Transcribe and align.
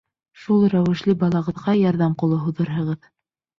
Шул 0.45 0.63
рәүешле 0.73 1.15
балағыҙға 1.25 1.77
ярҙам 1.83 2.19
ҡулы 2.25 2.43
һуҙырһығыҙ. 2.49 3.09